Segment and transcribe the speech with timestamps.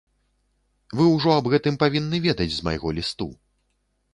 [1.01, 3.29] Вы ўжо аб гэтым павінны ведаць з майго лісту.